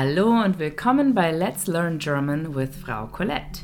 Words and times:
Hallo 0.00 0.44
und 0.44 0.60
willkommen 0.60 1.12
bei 1.12 1.32
Let's 1.32 1.66
Learn 1.66 1.98
German 1.98 2.54
with 2.54 2.76
Frau 2.76 3.08
Colette. 3.08 3.62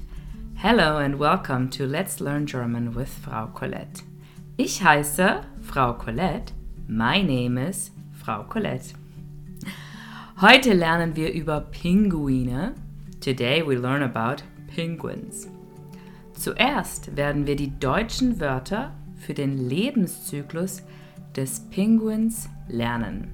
Hello 0.57 0.97
and 0.97 1.17
welcome 1.17 1.71
to 1.71 1.85
Let's 1.85 2.19
Learn 2.19 2.45
German 2.45 2.97
with 2.97 3.09
Frau 3.09 3.47
Colette. 3.47 4.03
Ich 4.57 4.83
heiße 4.83 5.43
Frau 5.63 5.93
Colette. 5.93 6.53
My 6.89 7.23
name 7.23 7.57
is 7.57 7.93
Frau 8.21 8.43
Colette. 8.43 8.97
Heute 10.41 10.73
lernen 10.73 11.15
wir 11.15 11.33
über 11.33 11.61
Pinguine. 11.61 12.75
Today 13.21 13.65
we 13.65 13.77
learn 13.77 14.03
about 14.03 14.43
penguins. 14.75 15.47
Zuerst 16.33 17.17
werden 17.17 17.47
wir 17.47 17.55
die 17.55 17.79
deutschen 17.79 18.41
Wörter 18.41 18.91
für 19.15 19.35
den 19.35 19.69
Lebenszyklus 19.69 20.83
des 21.37 21.61
Pinguins 21.71 22.49
lernen. 22.67 23.31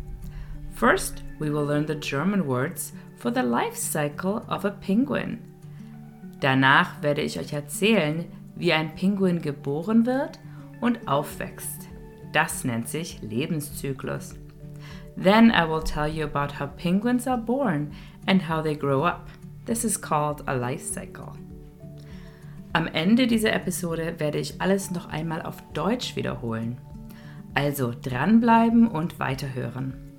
First, 0.74 1.24
we 1.40 1.50
will 1.50 1.64
learn 1.64 1.86
the 1.86 1.96
German 1.96 2.46
words 2.46 2.92
for 3.16 3.32
the 3.32 3.42
life 3.42 3.76
cycle 3.76 4.44
of 4.48 4.64
a 4.64 4.70
penguin. 4.70 5.40
Danach 6.40 7.02
werde 7.02 7.22
ich 7.22 7.38
euch 7.38 7.52
erzählen, 7.52 8.26
wie 8.54 8.72
ein 8.72 8.94
Pinguin 8.94 9.42
geboren 9.42 10.06
wird 10.06 10.38
und 10.80 11.08
aufwächst. 11.08 11.88
Das 12.32 12.64
nennt 12.64 12.88
sich 12.88 13.20
Lebenszyklus. 13.22 14.36
Then 15.16 15.50
I 15.50 15.68
will 15.68 15.82
tell 15.82 16.06
you 16.06 16.24
about 16.24 16.60
how 16.60 16.68
penguins 16.76 17.26
are 17.26 17.40
born 17.40 17.90
and 18.26 18.48
how 18.48 18.62
they 18.62 18.76
grow 18.76 19.04
up. 19.04 19.28
This 19.66 19.84
is 19.84 20.00
called 20.00 20.46
a 20.46 20.54
life 20.54 20.84
cycle. 20.84 21.32
Am 22.72 22.86
Ende 22.86 23.26
dieser 23.26 23.52
Episode 23.52 24.14
werde 24.18 24.38
ich 24.38 24.60
alles 24.60 24.90
noch 24.90 25.08
einmal 25.08 25.42
auf 25.42 25.56
Deutsch 25.72 26.16
wiederholen. 26.16 26.78
Also 27.54 27.92
dranbleiben 28.00 28.86
und 28.86 29.18
weiterhören. 29.18 30.09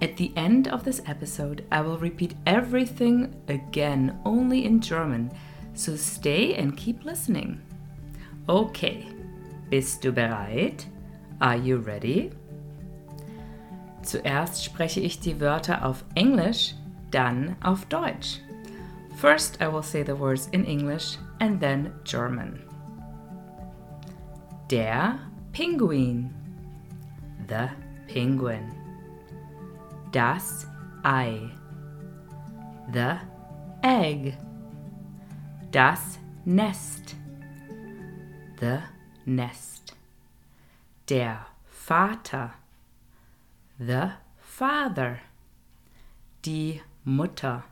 At 0.00 0.16
the 0.16 0.32
end 0.36 0.68
of 0.68 0.84
this 0.84 1.02
episode, 1.06 1.64
I 1.72 1.80
will 1.80 1.98
repeat 1.98 2.34
everything 2.46 3.34
again, 3.48 4.20
only 4.24 4.64
in 4.64 4.80
German, 4.80 5.32
so 5.74 5.96
stay 5.96 6.54
and 6.54 6.76
keep 6.76 7.04
listening. 7.04 7.60
Okay, 8.48 9.06
bist 9.70 10.02
du 10.02 10.12
bereit? 10.12 10.86
Are 11.40 11.56
you 11.56 11.78
ready? 11.78 12.30
Zuerst 14.02 14.64
spreche 14.64 15.00
ich 15.00 15.18
die 15.20 15.40
Wörter 15.40 15.84
auf 15.84 16.04
Englisch, 16.14 16.74
dann 17.10 17.56
auf 17.62 17.84
Deutsch. 17.86 18.40
First, 19.16 19.60
I 19.60 19.66
will 19.66 19.82
say 19.82 20.04
the 20.04 20.14
words 20.14 20.48
in 20.52 20.64
English 20.64 21.18
and 21.40 21.60
then 21.60 21.92
German. 22.04 22.62
Der 24.70 25.18
Pinguin. 25.52 26.30
The 27.48 27.70
penguin. 28.06 28.77
Das 30.12 30.66
Ei. 31.02 31.50
The 32.92 33.18
egg. 33.82 34.38
Das 35.70 36.18
Nest. 36.46 37.14
The 38.58 38.80
nest. 39.26 39.94
Der 41.06 41.46
Vater. 41.66 42.54
The 43.78 44.12
father. 44.38 45.20
Die 46.42 46.80
Mutter. 47.04 47.64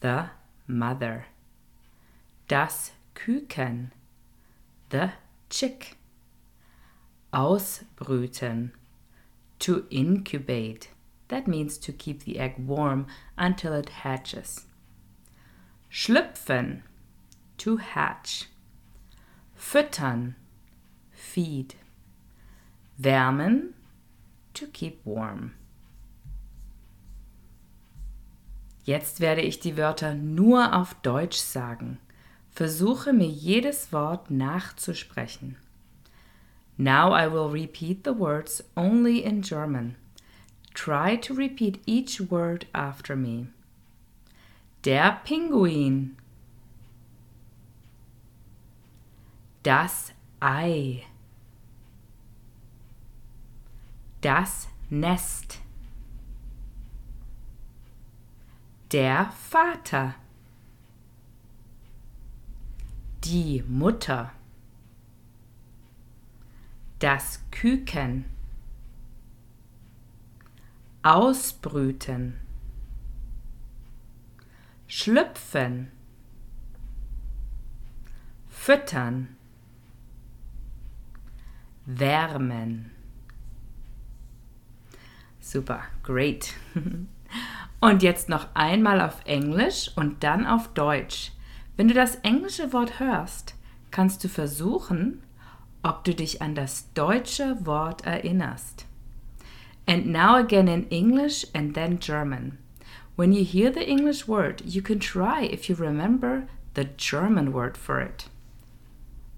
The 0.00 0.30
mother. 0.66 1.26
Das 2.48 2.92
Küken. 3.14 3.92
The 4.88 5.10
chick. 5.50 5.98
Ausbrüten. 7.30 8.72
To 9.58 9.84
incubate. 9.90 10.88
That 11.30 11.46
means 11.46 11.78
to 11.78 11.92
keep 11.92 12.24
the 12.24 12.40
egg 12.40 12.56
warm 12.58 13.06
until 13.38 13.72
it 13.72 13.88
hatches. 14.02 14.66
Schlüpfen. 15.88 16.82
To 17.58 17.76
hatch. 17.76 18.48
Füttern. 19.56 20.34
Feed. 21.12 21.76
Wärmen. 22.98 23.74
To 24.54 24.66
keep 24.66 25.00
warm. 25.04 25.52
Jetzt 28.84 29.20
werde 29.20 29.42
ich 29.42 29.60
die 29.60 29.76
Wörter 29.76 30.14
nur 30.14 30.74
auf 30.74 30.94
Deutsch 30.94 31.38
sagen. 31.38 31.98
Versuche 32.50 33.12
mir 33.12 33.28
jedes 33.28 33.92
Wort 33.92 34.32
nachzusprechen. 34.32 35.54
Now 36.76 37.12
I 37.12 37.28
will 37.28 37.48
repeat 37.48 38.02
the 38.02 38.18
words 38.18 38.64
only 38.76 39.22
in 39.22 39.42
German. 39.42 39.94
Try 40.82 41.16
to 41.16 41.34
repeat 41.34 41.82
each 41.84 42.22
word 42.22 42.64
after 42.74 43.14
me. 43.14 43.48
Der 44.82 45.20
Pinguin. 45.26 46.16
Das 49.62 50.14
Ei. 50.40 51.04
Das 54.22 54.68
Nest. 54.88 55.58
Der 58.90 59.30
Vater. 59.32 60.14
Die 63.24 63.62
Mutter. 63.68 64.32
Das 67.00 67.40
Küken. 67.50 68.39
Ausbrüten. 71.02 72.38
Schlüpfen. 74.86 75.90
Füttern. 78.48 79.36
Wärmen. 81.86 82.90
Super, 85.40 85.82
great. 86.02 86.52
Und 87.80 88.02
jetzt 88.02 88.28
noch 88.28 88.48
einmal 88.52 89.00
auf 89.00 89.24
Englisch 89.24 89.90
und 89.96 90.22
dann 90.22 90.46
auf 90.46 90.68
Deutsch. 90.74 91.32
Wenn 91.78 91.88
du 91.88 91.94
das 91.94 92.16
englische 92.16 92.74
Wort 92.74 93.00
hörst, 93.00 93.54
kannst 93.90 94.22
du 94.22 94.28
versuchen, 94.28 95.22
ob 95.82 96.04
du 96.04 96.14
dich 96.14 96.42
an 96.42 96.54
das 96.54 96.92
deutsche 96.92 97.64
Wort 97.64 98.04
erinnerst. 98.04 98.86
And 99.90 100.06
now 100.06 100.36
again 100.36 100.68
in 100.68 100.86
English 100.88 101.44
and 101.52 101.74
then 101.74 101.98
German. 101.98 102.58
When 103.16 103.32
you 103.32 103.42
hear 103.42 103.70
the 103.70 103.84
English 103.84 104.28
word, 104.28 104.62
you 104.64 104.82
can 104.82 105.00
try 105.00 105.42
if 105.42 105.68
you 105.68 105.74
remember 105.74 106.46
the 106.74 106.84
German 106.84 107.52
word 107.52 107.76
for 107.76 107.98
it. 108.00 108.26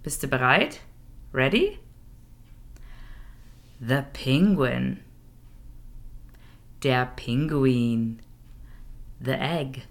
Bist 0.03 0.21
du 0.21 0.27
bereit? 0.27 0.81
Ready? 1.33 1.81
The 3.81 4.05
penguin. 4.13 5.03
Der 6.81 7.09
Pinguin. 7.17 8.19
The 9.19 9.43
egg. 9.43 9.85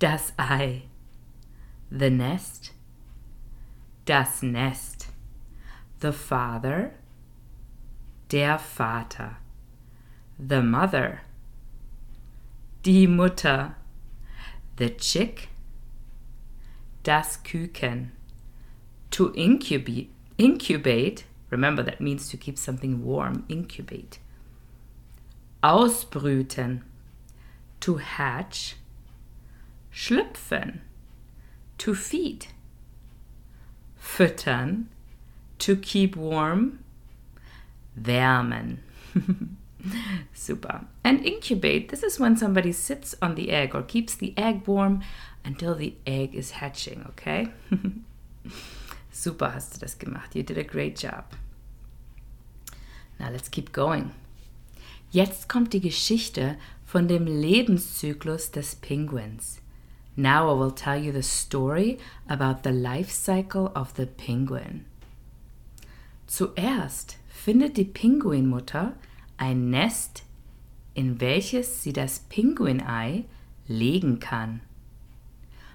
Das 0.00 0.32
Ei. 0.36 0.86
The 1.88 2.10
nest. 2.10 2.72
Das 4.06 4.42
Nest. 4.42 5.06
The 6.00 6.12
father. 6.12 6.94
Der 8.28 8.58
Vater. 8.58 9.36
The 10.38 10.62
mother. 10.62 11.20
Die 12.82 13.06
Mutter. 13.06 13.76
The 14.76 14.90
chick. 14.90 15.48
Das 17.02 17.38
Küken. 17.38 18.10
To 19.10 19.32
incubate. 19.34 20.10
Incubate. 20.38 21.24
Remember 21.50 21.82
that 21.82 22.00
means 22.00 22.28
to 22.28 22.36
keep 22.36 22.58
something 22.58 23.04
warm. 23.04 23.44
Incubate. 23.48 24.18
Ausbrüten. 25.62 26.82
To 27.80 27.96
hatch. 27.96 28.76
Schlüpfen. 29.92 30.80
To 31.78 31.94
feed. 31.94 32.48
Füttern. 34.00 34.86
To 35.58 35.76
keep 35.76 36.16
warm. 36.16 36.83
Wärmen. 37.96 38.78
Super. 40.32 40.86
And 41.02 41.24
incubate, 41.24 41.90
this 41.90 42.02
is 42.02 42.18
when 42.18 42.36
somebody 42.36 42.72
sits 42.72 43.14
on 43.20 43.34
the 43.34 43.50
egg 43.50 43.74
or 43.74 43.82
keeps 43.82 44.14
the 44.14 44.32
egg 44.36 44.66
warm 44.66 45.02
until 45.44 45.74
the 45.74 45.94
egg 46.06 46.34
is 46.34 46.52
hatching, 46.52 47.04
okay? 47.10 47.48
Super 49.12 49.52
hast 49.52 49.74
du 49.74 49.80
das 49.80 49.94
gemacht. 49.98 50.34
You 50.34 50.42
did 50.42 50.58
a 50.58 50.64
great 50.64 50.96
job. 50.96 51.24
Now 53.18 53.30
let's 53.30 53.48
keep 53.48 53.72
going. 53.72 54.10
Jetzt 55.10 55.48
kommt 55.48 55.72
die 55.72 55.80
Geschichte 55.80 56.56
von 56.84 57.06
dem 57.06 57.26
Lebenszyklus 57.26 58.50
des 58.50 58.74
Penguins. 58.74 59.60
Now 60.16 60.48
I 60.48 60.58
will 60.58 60.72
tell 60.72 60.96
you 60.96 61.12
the 61.12 61.22
story 61.22 61.98
about 62.28 62.62
the 62.62 62.72
life 62.72 63.10
cycle 63.10 63.70
of 63.74 63.94
the 63.94 64.06
penguin. 64.06 64.84
Zuerst 66.26 67.16
findet 67.34 67.76
die 67.76 67.84
Pinguinmutter 67.84 68.94
ein 69.36 69.68
Nest 69.68 70.24
in 70.94 71.20
welches 71.20 71.82
sie 71.82 71.92
das 71.92 72.20
Pinguinei 72.20 73.24
legen 73.66 74.20
kann. 74.20 74.60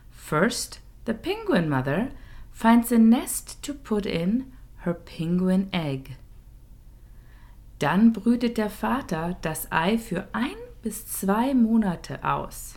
First, 0.10 0.82
the 1.06 1.14
penguin 1.14 1.70
mother 1.70 2.10
finds 2.52 2.92
a 2.92 2.98
nest 2.98 3.62
to 3.62 3.74
put 3.74 4.06
in 4.06 4.52
her 4.84 4.94
penguin 4.94 5.72
egg. 5.72 6.16
Dann 7.80 8.14
brütet 8.14 8.58
der 8.58 8.70
Vater 8.70 9.38
das 9.42 9.72
Ei 9.72 9.98
für 9.98 10.28
ein 10.34 10.56
bis 10.82 11.08
zwei 11.08 11.54
Monate 11.54 12.24
aus. 12.24 12.76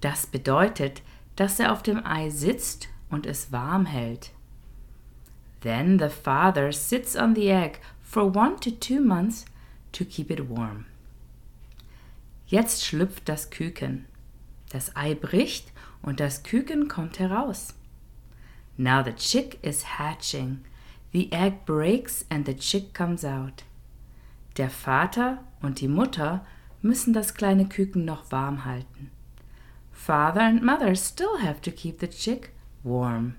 Das 0.00 0.26
bedeutet, 0.26 1.02
dass 1.36 1.60
er 1.60 1.72
auf 1.72 1.82
dem 1.82 2.04
Ei 2.04 2.30
sitzt 2.30 2.88
und 3.10 3.26
es 3.26 3.52
warm 3.52 3.86
hält. 3.86 4.32
Then 5.60 5.98
the 5.98 6.08
father 6.08 6.72
sits 6.72 7.16
on 7.16 7.34
the 7.34 7.50
egg 7.50 7.80
for 8.00 8.24
one 8.24 8.58
to 8.60 8.70
two 8.70 9.00
months 9.00 9.44
to 9.92 10.04
keep 10.04 10.30
it 10.30 10.48
warm. 10.48 10.86
Jetzt 12.46 12.84
schlüpft 12.84 13.28
das 13.28 13.50
Küken. 13.50 14.06
Das 14.70 14.94
Ei 14.96 15.14
bricht 15.14 15.72
und 16.02 16.20
das 16.20 16.42
Küken 16.42 16.88
kommt 16.88 17.18
heraus. 17.18 17.74
Now 18.76 19.02
the 19.02 19.12
chick 19.12 19.58
is 19.62 19.98
hatching. 19.98 20.64
The 21.12 21.32
egg 21.32 21.64
breaks 21.66 22.24
and 22.30 22.46
the 22.46 22.54
chick 22.54 22.94
comes 22.94 23.24
out. 23.24 23.64
Der 24.56 24.70
Vater 24.70 25.44
und 25.62 25.80
die 25.80 25.88
Mutter 25.88 26.44
müssen 26.80 27.12
das 27.12 27.34
kleine 27.34 27.66
Küken 27.66 28.04
noch 28.04 28.30
warm 28.30 28.64
halten. 28.64 29.10
Father 29.92 30.42
and 30.42 30.62
mother 30.62 30.94
still 30.94 31.38
have 31.42 31.60
to 31.60 31.70
keep 31.70 32.00
the 32.00 32.08
chick 32.08 32.50
warm. 32.82 33.34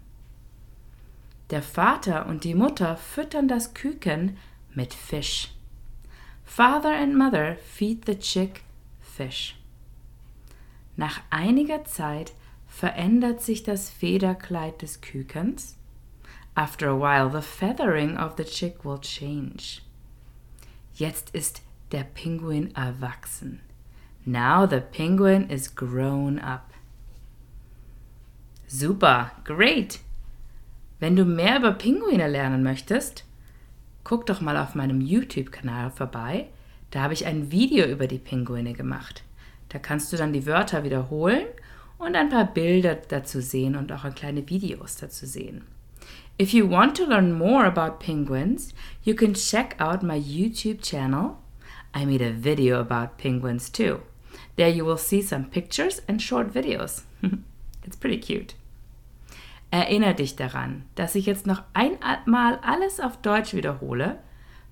Der 1.50 1.63
Vater 1.63 2.28
und 2.28 2.44
die 2.44 2.54
Mutter 2.54 2.96
füttern 2.96 3.48
das 3.48 3.74
Küken 3.74 4.38
mit 4.74 4.94
Fisch. 4.94 5.51
Father 6.44 6.96
and 6.96 7.16
mother 7.16 7.56
feed 7.57 8.06
the 8.06 8.18
chick 8.18 8.63
fish. 9.00 9.56
Nach 10.96 11.22
einiger 11.30 11.86
Zeit 11.86 12.34
verändert 12.68 13.42
sich 13.42 13.63
das 13.63 13.90
Federkleid 13.90 14.81
des 14.81 15.01
Kükens. 15.01 15.75
After 16.56 16.90
a 16.90 17.00
while, 17.00 17.31
the 17.31 17.46
feathering 17.46 18.18
of 18.18 18.34
the 18.38 18.44
chick 18.44 18.84
will 18.84 19.00
change. 19.00 19.81
Jetzt 20.94 21.30
ist 21.31 21.62
der 21.92 22.04
Pinguin 22.04 22.75
erwachsen. 22.75 23.62
Now 24.25 24.68
the 24.68 24.81
penguin 24.81 25.50
is 25.50 25.74
grown 25.74 26.38
up. 26.40 26.74
Super, 28.68 29.31
great. 29.46 30.00
Wenn 31.00 31.16
du 31.16 31.24
mehr 31.24 31.57
über 31.57 31.72
Pinguine 31.72 32.28
lernen 32.28 32.62
möchtest, 32.62 33.24
guck 34.04 34.25
doch 34.25 34.42
mal 34.42 34.57
auf 34.57 34.75
meinem 34.75 35.01
YouTube-Kanal 35.01 35.92
vorbei. 35.92 36.48
Da 36.92 37.01
habe 37.01 37.13
ich 37.13 37.25
ein 37.25 37.51
Video 37.51 37.86
über 37.86 38.07
die 38.07 38.18
Pinguine 38.18 38.74
gemacht. 38.74 39.24
Da 39.69 39.80
kannst 39.80 40.12
du 40.12 40.18
dann 40.18 40.34
die 40.34 40.46
Wörter 40.46 40.84
wiederholen 40.84 41.48
und 42.00 42.16
ein 42.16 42.30
paar 42.30 42.46
Bilder 42.46 42.96
dazu 42.96 43.40
sehen 43.40 43.75
und 43.75 43.92
auch 43.92 44.13
kleine 44.13 44.50
Videos 44.50 44.98
dazu 44.98 45.25
sehen. 45.25 45.63
If 46.42 46.54
you 46.54 46.69
want 46.69 46.98
to 46.98 47.06
learn 47.06 47.38
more 47.38 47.66
about 47.66 48.00
penguins, 48.00 48.74
you 49.04 49.13
can 49.13 49.34
check 49.34 49.75
out 49.80 50.04
my 50.04 50.18
YouTube 50.18 50.81
channel. 50.81 51.38
I 51.94 52.06
made 52.06 52.22
a 52.22 52.31
video 52.31 52.80
about 52.80 53.18
penguins 53.18 53.69
too. 53.69 54.00
There 54.56 54.69
you 54.69 54.86
will 54.86 54.98
see 54.98 55.22
some 55.22 55.46
pictures 55.46 56.01
and 56.07 56.22
short 56.22 56.54
videos. 56.54 57.04
It's 57.86 57.98
pretty 57.98 58.18
cute. 58.18 58.59
Erinnere 59.71 60.16
dich 60.16 60.36
daran, 60.36 60.86
dass 60.95 61.16
ich 61.16 61.25
jetzt 61.27 61.45
noch 61.45 61.63
einmal 61.74 62.60
alles 62.63 63.00
auf 63.00 63.18
Deutsch 63.18 63.54
wiederhole. 63.54 64.19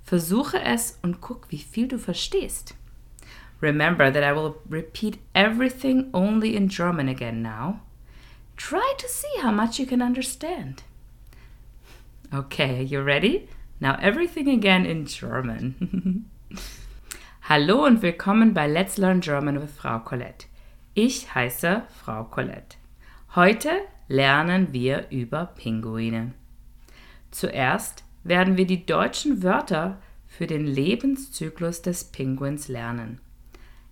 Versuche 0.03 0.59
es 0.61 0.97
und 1.03 1.21
guck, 1.21 1.51
wie 1.51 1.59
viel 1.59 1.87
du 1.87 1.99
verstehst. 1.99 2.75
Remember 3.61 4.11
that 4.11 4.23
I 4.23 4.35
will 4.35 4.55
repeat 4.69 5.19
everything 5.33 6.09
only 6.13 6.55
in 6.55 6.67
German 6.67 7.09
again 7.09 7.41
now. 7.41 7.79
Try 8.55 8.93
to 8.97 9.07
see 9.07 9.41
how 9.43 9.51
much 9.51 9.79
you 9.79 9.85
can 9.85 10.01
understand. 10.01 10.83
Okay, 12.33 12.83
you 12.83 13.01
ready? 13.01 13.47
Now 13.79 13.97
everything 14.01 14.49
again 14.49 14.85
in 14.85 15.05
German. 15.05 16.29
Hallo 17.49 17.85
und 17.85 18.01
willkommen 18.01 18.53
bei 18.53 18.67
Let's 18.67 18.97
Learn 18.97 19.21
German 19.21 19.61
with 19.61 19.71
Frau 19.71 19.99
Colette. 19.99 20.47
Ich 20.93 21.33
heiße 21.33 21.83
Frau 22.03 22.23
Colette. 22.23 22.77
Heute 23.35 23.81
lernen 24.07 24.73
wir 24.73 25.09
über 25.09 25.45
Pinguine. 25.45 26.33
Zuerst 27.31 28.03
werden 28.23 28.57
wir 28.57 28.65
die 28.65 28.85
deutschen 28.85 29.43
Wörter 29.43 30.01
für 30.27 30.47
den 30.47 30.65
Lebenszyklus 30.65 31.81
des 31.81 32.05
Pinguins 32.05 32.67
lernen. 32.67 33.19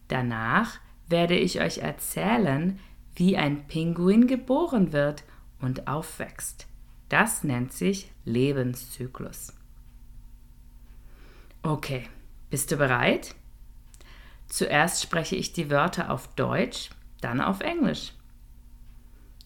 Danach 0.07 0.79
werde 1.07 1.35
ich 1.35 1.61
euch 1.61 1.79
erzählen, 1.79 2.79
wie 3.15 3.37
ein 3.37 3.67
Pinguin 3.67 4.27
geboren 4.27 4.91
wird 4.91 5.23
und 5.59 5.87
aufwächst. 5.87 6.67
Das 7.09 7.43
nennt 7.43 7.71
sich 7.71 8.11
Lebenszyklus. 8.25 9.53
Okay, 11.63 12.07
bist 12.49 12.71
du 12.71 12.77
bereit? 12.77 13.35
Zuerst 14.47 15.01
spreche 15.01 15.35
ich 15.35 15.53
die 15.53 15.69
Wörter 15.69 16.11
auf 16.11 16.27
Deutsch, 16.35 16.89
dann 17.21 17.41
auf 17.41 17.61
Englisch. 17.61 18.13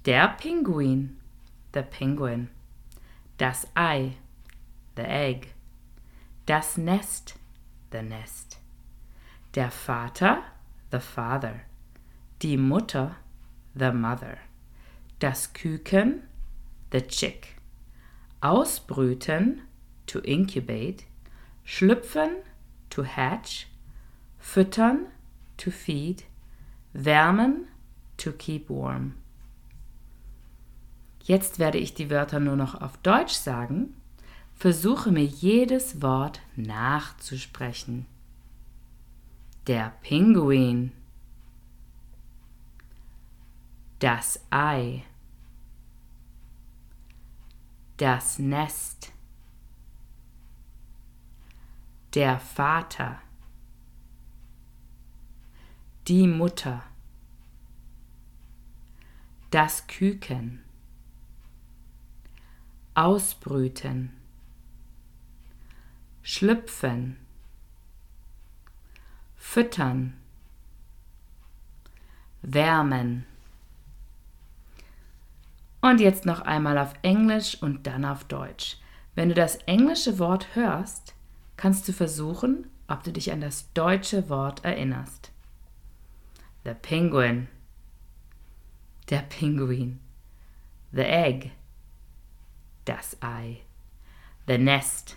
Der 0.06 0.38
Pinguin, 0.40 1.18
the 1.74 1.84
penguin. 1.84 2.50
Das 3.38 3.68
Ei, 3.75 4.16
the 4.96 5.06
egg. 5.06 5.54
Das 6.46 6.78
Nest, 6.78 7.36
the 7.92 8.01
nest. 8.01 8.60
Der 9.54 9.69
Vater, 9.69 10.44
the 10.90 11.01
father. 11.01 11.66
Die 12.40 12.56
Mutter, 12.56 13.18
the 13.75 13.92
mother. 13.92 14.40
Das 15.19 15.48
Küken, 15.54 16.22
the 16.92 17.01
chick. 17.01 17.57
Ausbrüten, 18.42 19.63
to 20.07 20.19
incubate. 20.22 21.04
Schlüpfen, 21.66 22.44
to 22.90 23.04
hatch. 23.04 23.68
Füttern, 24.40 25.07
to 25.57 25.69
feed. 25.69 26.24
Wärmen, 26.94 27.68
to 28.16 28.31
keep 28.31 28.69
warm. 28.69 29.16
Jetzt 31.29 31.59
werde 31.59 31.77
ich 31.77 31.93
die 31.93 32.09
Wörter 32.09 32.39
nur 32.39 32.55
noch 32.55 32.81
auf 32.81 32.97
Deutsch 32.97 33.35
sagen. 33.35 33.93
Versuche 34.55 35.11
mir 35.11 35.25
jedes 35.25 36.01
Wort 36.01 36.41
nachzusprechen. 36.55 38.07
Der 39.67 39.93
Pinguin. 40.01 40.91
Das 44.00 44.43
Ei. 44.50 45.03
Das 47.98 48.39
Nest. 48.39 49.12
Der 52.15 52.39
Vater. 52.39 53.21
Die 56.07 56.25
Mutter. 56.25 56.81
Das 59.51 59.86
Küken 59.86 60.63
ausbrüten, 63.00 64.12
schlüpfen, 66.22 67.15
füttern, 69.38 70.18
wärmen. 72.41 73.25
Und 75.79 76.01
jetzt 76.01 76.25
noch 76.25 76.41
einmal 76.41 76.77
auf 76.77 76.94
Englisch 77.01 77.62
und 77.62 77.88
dann 77.88 78.03
auf 78.03 78.25
Deutsch. 78.25 78.75
Wenn 79.15 79.29
du 79.29 79.36
das 79.36 79.56
englische 79.65 80.20
Wort 80.20 80.53
hörst, 80.56 81.15
kannst 81.56 81.88
du 81.88 81.94
versuchen, 81.94 82.68
ob 82.89 83.03
du 83.03 83.13
dich 83.13 83.32
an 83.32 83.39
das 83.39 83.72
deutsche 83.72 84.27
Wort 84.27 84.65
erinnerst. 84.65 85.32
The 86.65 86.74
penguin. 86.74 87.48
Der 89.10 89.22
Pinguin. 89.22 90.01
The 90.91 91.03
egg 91.03 91.51
das 92.89 93.15
Ei. 93.22 93.62
The 94.48 94.58
nest, 94.58 95.15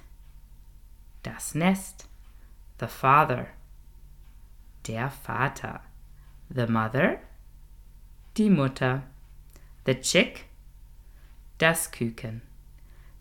das 1.23 1.55
Nest. 1.55 2.07
The 2.79 2.87
father, 2.87 3.49
der 4.87 5.09
Vater. 5.09 5.81
The 6.51 6.67
mother, 6.67 7.21
die 8.35 8.51
Mutter. 8.51 9.05
The 9.85 9.95
chick, 9.95 10.45
das 11.57 11.91
Küken. 11.91 12.43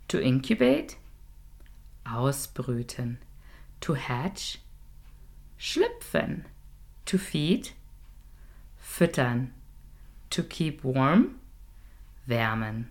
To 0.10 0.20
incubate, 0.20 0.98
ausbrüten. 2.06 3.20
To 3.80 3.94
hatch, 3.94 4.60
schlüpfen. 5.58 6.44
To 7.06 7.18
feed, 7.18 7.72
füttern. 8.78 9.54
To 10.30 10.44
keep 10.44 10.84
warm, 10.84 11.40
wärmen. 12.28 12.90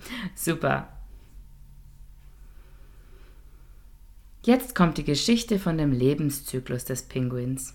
Super. 0.34 0.88
Jetzt 4.44 4.74
kommt 4.74 4.98
die 4.98 5.04
Geschichte 5.04 5.58
von 5.58 5.76
dem 5.76 5.92
Lebenszyklus 5.92 6.84
des 6.84 7.02
Pinguins. 7.02 7.74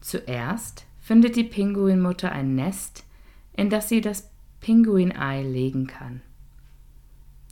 Zuerst 0.00 0.86
findet 1.00 1.36
die 1.36 1.44
Pinguinmutter 1.44 2.32
ein 2.32 2.54
Nest, 2.54 3.04
in 3.54 3.68
das 3.68 3.88
sie 3.88 4.00
das 4.00 4.30
Pinguinei 4.60 5.42
legen 5.42 5.86
kann. 5.86 6.22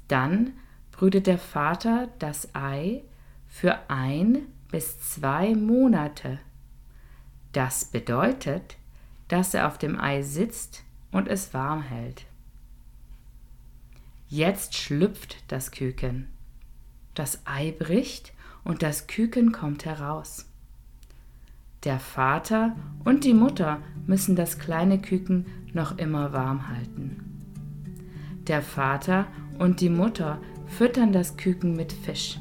Dann 0.09 0.55
brütet 0.93 1.27
der 1.27 1.39
Vater 1.39 2.09
das 2.19 2.55
Ei 2.55 3.03
für 3.47 3.79
ein 3.89 4.47
bis 4.71 5.01
zwei 5.01 5.55
Monate. 5.55 6.39
Das 7.53 7.85
bedeutet, 7.85 8.77
dass 9.29 9.55
er 9.55 9.67
auf 9.67 9.79
dem 9.79 10.01
Ei 10.01 10.23
sitzt 10.23 10.85
und 11.11 11.29
es 11.29 11.53
warm 11.53 11.83
hält. 11.83 12.27
Jetzt 14.33 14.77
schlüpft 14.77 15.39
das 15.49 15.73
Küken. 15.73 16.29
Das 17.15 17.41
Ei 17.47 17.75
bricht 17.77 18.33
und 18.63 18.81
das 18.85 19.09
Küken 19.09 19.51
kommt 19.51 19.85
heraus. 19.85 20.47
Der 21.83 21.99
Vater 21.99 22.77
und 23.05 23.25
die 23.25 23.35
Mutter 23.35 23.83
müssen 24.07 24.37
das 24.37 24.61
kleine 24.61 25.01
Küken 25.01 25.47
noch 25.73 25.99
immer 25.99 26.33
warm 26.33 26.69
halten. 26.69 27.41
Der 28.47 28.63
Vater 28.63 29.27
und 29.59 29.81
die 29.81 29.91
Mutter 29.91 30.41
füttern 30.69 31.13
das 31.13 31.37
Küken 31.37 31.75
mit 31.75 31.93
Fisch. 31.93 32.39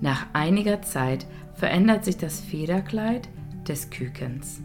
Nach 0.00 0.24
einiger 0.32 0.80
Zeit 0.80 1.26
verändert 1.52 2.06
sich 2.06 2.16
das 2.16 2.40
Federkleid 2.40 3.28
des 3.68 3.90
Kükens. 3.90 4.62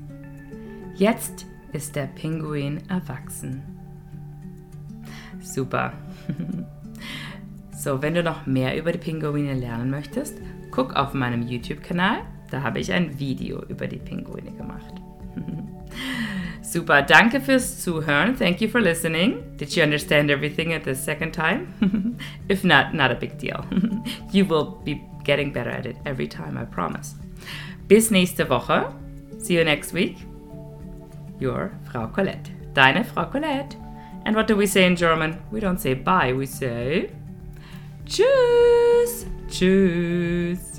Jetzt 0.95 1.45
ist 1.73 1.97
der 1.97 2.07
Pinguin 2.07 2.89
erwachsen. 2.89 3.76
Super. 5.53 5.93
so, 7.75 8.01
wenn 8.01 8.13
du 8.13 8.23
noch 8.23 8.45
mehr 8.45 8.77
über 8.77 8.91
die 8.91 8.97
Pinguine 8.97 9.53
lernen 9.53 9.89
möchtest, 9.89 10.37
guck 10.71 10.95
auf 10.95 11.13
meinem 11.13 11.47
YouTube-Kanal. 11.47 12.19
Da 12.51 12.61
habe 12.61 12.79
ich 12.79 12.91
ein 12.91 13.19
Video 13.19 13.63
über 13.65 13.87
die 13.87 13.97
Pinguine 13.97 14.51
gemacht. 14.51 14.93
Super, 16.61 17.01
danke 17.01 17.39
fürs 17.39 17.81
Zuhören. 17.81 18.35
Thank 18.37 18.61
you 18.61 18.67
for 18.67 18.81
listening. 18.81 19.37
Did 19.57 19.75
you 19.75 19.83
understand 19.83 20.29
everything 20.29 20.73
at 20.73 20.83
the 20.83 20.93
second 20.93 21.33
time? 21.33 21.67
if 22.49 22.63
not, 22.63 22.93
not 22.93 23.11
a 23.11 23.15
big 23.15 23.37
deal. 23.39 23.63
you 24.31 24.45
will 24.45 24.77
be 24.83 25.01
getting 25.23 25.53
better 25.53 25.71
at 25.71 25.85
it 25.85 25.95
every 26.05 26.27
time, 26.27 26.57
I 26.57 26.65
promise. 26.65 27.15
Bis 27.87 28.11
nächste 28.11 28.49
Woche. 28.49 28.93
See 29.39 29.57
you 29.57 29.63
next 29.63 29.93
week. 29.93 30.17
Your 31.39 31.71
Frau 31.91 32.07
Colette. 32.07 32.51
Deine 32.73 33.05
Frau 33.05 33.25
Colette. 33.25 33.77
And 34.27 34.35
what 34.35 34.45
do 34.45 34.57
we 34.57 34.67
say 34.67 34.85
in 34.85 34.97
German? 34.97 35.39
We 35.51 35.61
don't 35.61 35.79
say 35.79 35.93
bye, 35.93 36.33
we 36.33 36.47
say 36.47 37.11
Tschüss. 38.05 39.25
Tschüss. 39.47 40.76